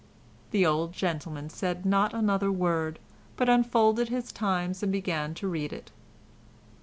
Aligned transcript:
The 0.49 0.65
old 0.65 0.93
gentleman 0.93 1.51
said 1.51 1.85
not 1.85 2.11
another 2.11 2.51
word, 2.51 2.97
but 3.37 3.47
unfolded 3.47 4.09
his 4.09 4.31
Times 4.31 4.81
and 4.81 4.91
began 4.91 5.35
to 5.35 5.47
read 5.47 5.71
it. 5.71 5.91